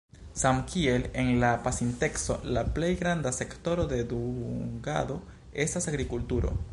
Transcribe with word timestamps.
Samkiel 0.43 1.03
en 1.23 1.27
la 1.43 1.51
pasinteco, 1.67 2.37
la 2.57 2.63
plej 2.79 2.89
granda 3.03 3.35
sektoro 3.41 3.87
de 3.93 4.03
dungado 4.15 5.23
estas 5.67 5.91
agrikulturo. 5.93 6.57